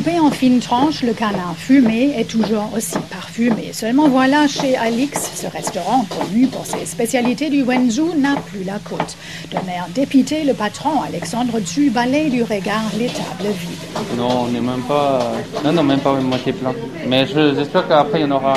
Coupé 0.00 0.18
en 0.18 0.30
fines 0.30 0.60
tranches, 0.60 1.02
le 1.02 1.12
canard 1.12 1.54
fumé 1.58 2.14
est 2.16 2.24
toujours 2.24 2.70
aussi 2.74 2.96
parfumé. 3.10 3.74
Seulement 3.74 4.08
voilà, 4.08 4.46
chez 4.46 4.74
Alix, 4.74 5.30
ce 5.34 5.46
restaurant 5.46 6.06
connu 6.06 6.46
pour 6.46 6.64
ses 6.64 6.86
spécialités 6.86 7.50
du 7.50 7.62
Wenzhou 7.64 8.14
n'a 8.16 8.36
plus 8.36 8.64
la 8.64 8.78
côte. 8.78 9.18
De 9.50 9.56
l'air 9.66 9.88
dépité, 9.94 10.44
le 10.44 10.54
patron 10.54 11.02
Alexandre 11.02 11.60
Tu 11.60 11.90
balaye 11.90 12.30
du 12.30 12.42
regard 12.42 12.84
les 12.98 13.08
tables 13.08 13.52
vides. 13.52 14.16
Non, 14.16 14.46
on 14.46 14.48
n'est 14.48 14.62
même 14.62 14.80
pas. 14.88 15.32
Non, 15.62 15.72
non, 15.74 15.82
même 15.82 16.00
pas 16.00 16.16
une 16.18 16.28
moitié 16.28 16.54
plein. 16.54 16.72
Mais 17.06 17.26
j'espère 17.26 17.86
qu'après 17.86 18.20
il 18.20 18.22
y 18.22 18.24
en 18.24 18.30
aura 18.30 18.54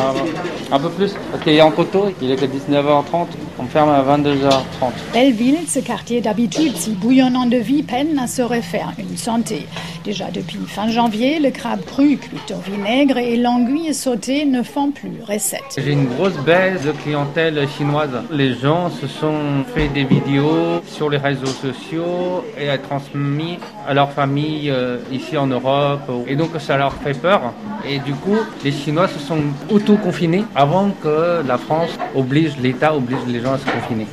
un 0.72 0.80
peu 0.80 0.92
plus. 0.92 1.12
Parce 1.30 1.44
qu'il 1.44 1.56
y 1.56 1.60
a 1.60 1.66
en 1.66 1.72
coteau, 1.72 2.06
il 2.22 2.32
est 2.32 2.38
que 2.38 2.46
19h30. 2.46 3.28
On 3.60 3.66
ferme 3.66 3.90
à 3.90 4.02
22h30. 4.02 4.92
Belleville, 5.12 5.60
ce 5.68 5.80
quartier 5.80 6.22
d'habitude 6.22 6.78
si 6.78 6.92
bouillonnant 6.92 7.48
de 7.48 7.58
vie, 7.58 7.84
peine 7.84 8.18
à 8.18 8.28
se 8.28 8.42
refaire 8.42 8.94
une 8.98 9.18
santé. 9.18 9.68
Déjà 10.04 10.26
depuis 10.32 10.60
fin 10.68 10.90
janvier, 10.90 11.40
le 11.40 11.50
crabe 11.50 11.80
cru, 11.86 12.18
cuit 12.18 12.42
au 12.52 12.60
vinaigre 12.60 13.18
et 13.18 13.38
l'anguille 13.38 13.94
sautée 13.94 14.44
ne 14.44 14.62
font 14.62 14.92
plus 14.92 15.22
recette. 15.26 15.62
J'ai 15.78 15.94
une 15.94 16.08
grosse 16.08 16.38
baisse 16.40 16.84
de 16.84 16.92
clientèle 16.92 17.66
chinoise. 17.78 18.10
Les 18.30 18.54
gens 18.54 18.90
se 18.90 19.08
sont 19.08 19.64
fait 19.74 19.88
des 19.88 20.04
vidéos 20.04 20.82
sur 20.86 21.10
les 21.10 21.18
réseaux 21.18 21.46
sociaux 21.46 22.44
et 22.60 22.70
a 22.70 22.78
transmis 22.78 23.60
à 23.88 23.94
leur 23.94 24.12
famille 24.12 24.70
euh, 24.70 24.98
ici 25.10 25.38
en 25.38 25.48
Europe. 25.48 26.12
Et 26.28 26.36
donc 26.36 26.50
ça 26.60 26.76
leur 26.76 26.94
fait 26.96 27.18
peur. 27.18 27.54
Et 27.88 28.00
du 28.00 28.14
coup, 28.14 28.38
les 28.64 28.72
Chinois 28.74 29.08
se 29.08 29.20
sont 29.20 29.42
auto-confinés 29.70 30.44
avant 30.54 30.92
que 31.02 31.42
la 31.48 31.58
France 31.58 31.98
oblige, 32.14 32.58
l'État 32.58 32.94
oblige 32.94 33.20
les 33.28 33.40
gens 33.40 33.54
à 33.54 33.58
se 33.58 33.66
confiner. 33.66 34.08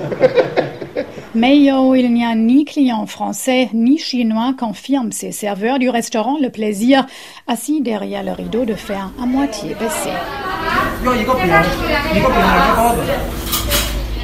Mais 1.34 1.56
il 1.56 2.12
n'y 2.12 2.24
a 2.24 2.34
ni 2.34 2.64
client 2.64 3.06
français 3.06 3.70
ni 3.72 3.98
chinois 3.98 4.52
confirme 4.58 5.12
ces 5.12 5.30
serveurs 5.30 5.78
du 5.78 5.88
restaurant 5.88 6.38
Le 6.40 6.50
Plaisir, 6.50 7.06
assis 7.46 7.80
derrière 7.80 8.24
le 8.24 8.32
rideau 8.32 8.64
de 8.64 8.74
fer 8.74 9.10
à 9.22 9.26
moitié 9.26 9.74
baissé. 9.74 10.10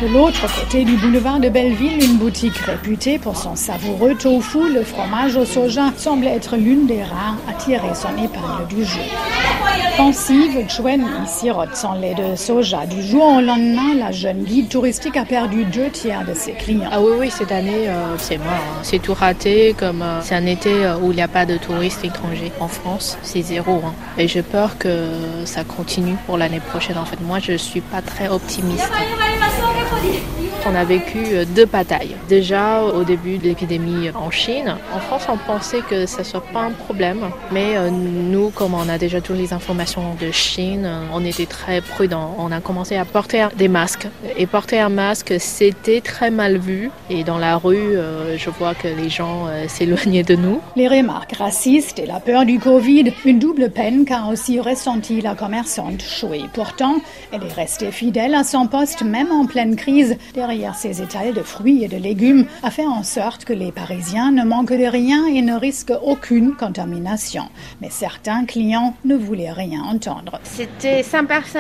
De 0.03 0.09
l'autre 0.09 0.47
côté 0.61 0.85
du 0.85 0.95
boulevard 0.97 1.41
de 1.41 1.49
Belleville, 1.49 2.05
une 2.05 2.19
boutique 2.19 2.59
réputée 2.59 3.19
pour 3.19 3.35
son 3.35 3.57
savoureux 3.57 4.15
tofu, 4.15 4.71
le 4.71 4.83
fromage 4.83 5.37
au 5.37 5.47
soja, 5.47 5.91
semble 5.97 6.27
être 6.27 6.59
l'une 6.59 6.87
des 6.87 7.03
rares 7.03 7.39
à 7.49 7.55
tirer 7.55 7.95
son 7.95 8.11
épingle 8.23 8.67
du 8.69 8.85
jeu. 8.85 9.01
Pensive, 9.97 10.67
Chuen 10.69 11.01
sirote 11.27 11.75
son 11.75 11.95
lait 11.95 12.15
de 12.15 12.37
soja. 12.37 12.85
Du 12.85 13.03
jour 13.03 13.39
au 13.39 13.41
lendemain, 13.41 13.95
la 13.99 14.13
jeune 14.13 14.45
guide 14.45 14.69
touristique 14.69 15.17
a 15.17 15.25
perdu 15.25 15.65
deux 15.65 15.89
tiers 15.89 16.27
de 16.27 16.35
ses 16.35 16.53
clients. 16.53 16.91
Ah 16.93 17.01
oui, 17.01 17.13
oui, 17.19 17.31
cette 17.31 17.51
année, 17.51 17.89
euh, 17.89 18.19
c'est 18.19 18.37
mort. 18.37 18.49
Hein. 18.49 18.81
C'est 18.83 18.99
tout 18.99 19.15
raté, 19.15 19.75
comme 19.79 20.03
euh, 20.03 20.21
c'est 20.21 20.35
un 20.35 20.45
été 20.45 20.85
euh, 20.85 20.99
où 20.99 21.13
il 21.13 21.17
n'y 21.17 21.23
a 21.23 21.29
pas 21.29 21.47
de 21.47 21.57
touristes 21.57 22.05
étrangers. 22.05 22.53
En 22.61 22.69
France, 22.69 23.17
c'est 23.23 23.41
zéro. 23.41 23.81
Hein. 23.87 23.95
Et 24.19 24.29
j'ai 24.29 24.43
peur 24.43 24.77
que 24.77 25.09
ça 25.47 25.65
continue 25.65 26.17
pour 26.27 26.37
l'année 26.37 26.61
prochaine. 26.61 26.99
En 26.99 27.07
fait, 27.07 27.21
moi, 27.23 27.39
je 27.39 27.57
suis 27.57 27.81
pas 27.81 28.03
très 28.03 28.29
optimiste. 28.29 28.93
On 30.69 30.75
a 30.75 30.83
vécu 30.83 31.19
euh, 31.33 31.45
deux 31.45 31.65
batailles. 31.65 32.17
Déjà 32.29 32.83
au 32.83 33.05
début 33.05 33.39
de 33.39 33.45
l'épidémie 33.45 34.11
en 34.11 34.33
Chine, 34.33 34.77
en 34.93 34.99
France 34.99 35.27
on 35.29 35.37
pensait 35.37 35.81
que 35.81 36.07
ça 36.07 36.25
soit 36.25 36.45
pas 36.53 36.63
un 36.63 36.73
problème, 36.73 37.21
mais 37.53 37.77
euh, 37.77 37.89
nous, 37.91 38.51
comme 38.51 38.75
on 38.75 38.89
a 38.89 38.99
déjà 38.99 39.21
toutes 39.21 39.37
les 39.37 39.53
informations 39.53 40.17
de 40.21 40.33
Chine, 40.33 40.91
on 41.13 41.25
était 41.25 41.47
très 41.47 41.81
prudents. 41.81 42.35
On 42.39 42.51
a 42.51 42.61
commencé 42.61 42.97
à 42.97 43.05
porter 43.05 43.47
des 43.57 43.69
masques 43.69 44.09
et 44.37 44.47
porter 44.49 44.81
un 44.81 44.89
masque 44.89 45.35
c'était 45.39 46.01
très 46.01 46.33
mal 46.33 46.59
vu 46.59 46.91
et 47.11 47.23
dans 47.23 47.39
la 47.39 47.57
rue, 47.57 47.77
euh, 47.77 48.37
je 48.37 48.51
vois 48.51 48.75
que 48.75 48.89
les 48.89 49.09
gens 49.09 49.47
s'éloignaient 49.69 50.25
de 50.25 50.35
nous. 50.35 50.61
Les 50.75 50.89
remarques 50.89 51.37
racistes 51.37 52.01
et 52.01 52.07
la 52.07 52.19
peur 52.19 52.45
du 52.45 52.59
Covid, 52.59 53.13
une 53.25 53.39
double 53.39 53.71
peine 53.71 54.05
qu'a 54.05 54.25
aussi 54.33 54.59
ressenti 54.59 55.21
la 55.21 55.37
commerçante 55.37 56.03
Choué. 56.03 56.43
Pourtant, 56.55 56.97
elle 57.31 57.45
est 57.45 57.53
restée 57.53 57.93
fidèle 57.93 58.35
à 58.35 58.43
son 58.43 58.67
poste 58.67 59.03
même 59.03 59.31
en 59.31 59.47
pleine 59.47 59.76
crise 59.77 60.17
derrière 60.35 60.75
ces 60.75 61.03
étals 61.03 61.35
de 61.35 61.43
fruits 61.43 61.85
et 61.85 61.89
de 61.89 61.97
légumes 61.97 62.47
a 62.63 62.71
fait 62.71 62.87
en 62.87 63.03
sorte 63.03 63.45
que 63.45 63.53
les 63.53 63.73
Parisiens 63.73 64.33
ne 64.33 64.45
manquent 64.45 64.73
de 64.73 64.87
rien 64.87 65.27
et 65.27 65.43
ne 65.43 65.55
risquent 65.55 65.93
aucune 66.03 66.55
contamination. 66.55 67.45
Mais 67.81 67.91
certains 67.91 68.45
clients 68.45 68.95
ne 69.05 69.15
voulaient 69.15 69.53
rien 69.53 69.83
entendre. 69.83 70.41
C'était 70.43 71.03
Saint-Max 71.03 71.55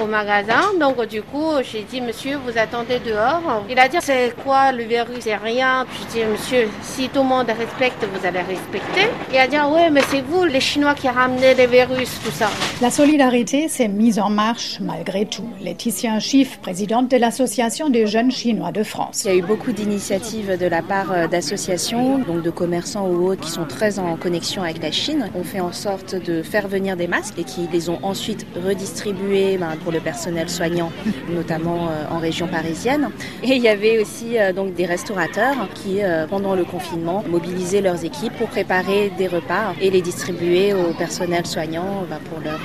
au 0.00 0.06
magasin, 0.06 0.62
donc 0.80 1.06
du 1.08 1.22
coup 1.22 1.52
j'ai 1.62 1.82
dit 1.82 2.00
monsieur 2.00 2.38
vous 2.44 2.56
attendez 2.58 2.98
dehors. 3.04 3.64
Il 3.68 3.78
a 3.78 3.88
dit 3.88 3.98
c'est 4.00 4.34
quoi 4.42 4.72
le 4.72 4.84
virus? 4.84 5.18
C'est 5.20 5.36
rien. 5.36 5.86
Je 5.98 6.18
dis 6.18 6.24
monsieur 6.24 6.68
si 6.82 7.08
tout 7.08 7.20
le 7.20 7.28
monde 7.28 7.46
respecte 7.46 8.04
vous 8.12 8.26
allez 8.26 8.40
respecter. 8.40 9.08
Il 9.32 9.38
a 9.38 9.46
dit 9.46 9.56
ah 9.56 9.68
ouais 9.68 9.90
mais 9.90 10.02
c'est 10.08 10.22
vous 10.22 10.44
les 10.44 10.60
Chinois 10.60 10.94
qui 10.94 11.08
ramené 11.08 11.54
les 11.54 11.66
virus 11.66 12.10
tout 12.24 12.30
ça. 12.30 12.48
La 12.80 12.90
solidarité 12.90 13.68
s'est 13.68 13.88
mise 13.88 14.18
en 14.18 14.30
marche 14.30 14.78
malgré 14.80 15.26
tout. 15.26 15.48
Laetitia 15.60 16.18
Schiff, 16.20 16.58
présidente 16.58 17.10
de 17.10 17.16
l'association 17.16 17.49
des 17.90 18.06
jeunes 18.06 18.30
chinois 18.30 18.70
de 18.70 18.84
France. 18.84 19.22
Il 19.24 19.28
y 19.28 19.34
a 19.34 19.36
eu 19.36 19.42
beaucoup 19.42 19.72
d'initiatives 19.72 20.56
de 20.56 20.66
la 20.66 20.82
part 20.82 21.10
euh, 21.10 21.26
d'associations, 21.26 22.18
donc 22.18 22.42
de 22.42 22.50
commerçants 22.50 23.08
ou 23.08 23.26
autres 23.26 23.40
qui 23.40 23.50
sont 23.50 23.64
très 23.64 23.98
en 23.98 24.16
connexion 24.16 24.62
avec 24.62 24.80
la 24.80 24.92
Chine. 24.92 25.28
On 25.34 25.42
fait 25.42 25.58
en 25.58 25.72
sorte 25.72 26.14
de 26.14 26.42
faire 26.42 26.68
venir 26.68 26.96
des 26.96 27.08
masques 27.08 27.38
et 27.38 27.44
qui 27.44 27.68
les 27.72 27.90
ont 27.90 27.98
ensuite 28.02 28.46
redistribués 28.64 29.58
ben, 29.58 29.76
pour 29.82 29.90
le 29.90 29.98
personnel 29.98 30.48
soignant, 30.48 30.92
notamment 31.28 31.88
euh, 31.88 32.04
en 32.14 32.18
région 32.18 32.46
parisienne. 32.46 33.10
Et 33.42 33.56
il 33.56 33.62
y 33.62 33.68
avait 33.68 33.98
aussi 33.98 34.38
euh, 34.38 34.52
donc 34.52 34.74
des 34.74 34.86
restaurateurs 34.86 35.68
qui, 35.74 35.98
pendant 36.28 36.54
le 36.54 36.64
confinement, 36.64 37.24
mobilisaient 37.28 37.80
leurs 37.80 38.04
équipes 38.04 38.32
pour 38.34 38.48
préparer 38.48 39.10
des 39.18 39.26
repas 39.26 39.74
et 39.80 39.90
les 39.90 40.02
distribuer 40.02 40.72
au 40.72 40.92
personnel 40.92 41.46
soignant 41.46 42.04
ben, 42.08 42.18
pour 42.30 42.40
leur 42.40 42.60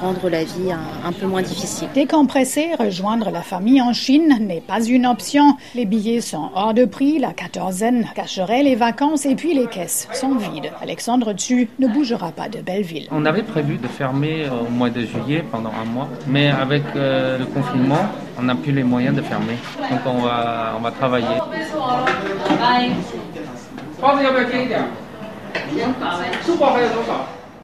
rendre 0.00 0.28
la 0.28 0.44
vie 0.44 0.72
un, 0.72 1.08
un 1.08 1.12
peu 1.12 1.26
moins 1.26 1.42
difficile. 1.42 1.88
Décompresser, 1.94 2.70
rejoindre 2.78 3.30
la 3.30 3.42
famille 3.42 3.80
en 3.80 3.92
Chine 3.92 4.36
n'est 4.40 4.60
pas 4.60 4.82
une 4.84 5.06
option. 5.06 5.56
Les 5.74 5.84
billets 5.84 6.20
sont 6.20 6.50
hors 6.54 6.74
de 6.74 6.84
prix, 6.84 7.18
la 7.18 7.32
quatorzaine 7.32 8.06
cacherait 8.14 8.62
les 8.62 8.74
vacances 8.74 9.26
et 9.26 9.34
puis 9.34 9.54
les 9.54 9.66
caisses 9.66 10.08
sont 10.12 10.34
vides. 10.34 10.70
Alexandre 10.80 11.32
Tu 11.32 11.68
ne 11.78 11.88
bougera 11.88 12.30
pas 12.32 12.48
de 12.48 12.60
Belleville. 12.60 13.08
On 13.10 13.24
avait 13.24 13.42
prévu 13.42 13.76
de 13.78 13.88
fermer 13.88 14.44
euh, 14.46 14.66
au 14.66 14.70
mois 14.70 14.90
de 14.90 15.00
juillet 15.02 15.44
pendant 15.50 15.70
un 15.70 15.84
mois, 15.84 16.08
mais 16.26 16.48
avec 16.48 16.82
euh, 16.94 17.38
le 17.38 17.46
confinement, 17.46 18.06
on 18.38 18.42
n'a 18.42 18.54
plus 18.54 18.72
les 18.72 18.84
moyens 18.84 19.16
de 19.16 19.22
fermer. 19.22 19.56
Donc 19.90 20.00
on 20.06 20.18
va, 20.20 20.74
on 20.76 20.80
va 20.80 20.90
travailler. 20.90 21.26
Bye. 22.60 22.92